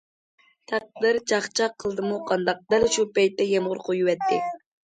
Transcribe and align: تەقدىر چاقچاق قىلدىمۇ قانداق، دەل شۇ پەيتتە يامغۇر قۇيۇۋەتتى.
تەقدىر 0.71 1.19
چاقچاق 1.33 1.75
قىلدىمۇ 1.85 2.17
قانداق، 2.31 2.65
دەل 2.75 2.89
شۇ 2.97 3.07
پەيتتە 3.19 3.49
يامغۇر 3.53 3.83
قۇيۇۋەتتى. 3.89 4.43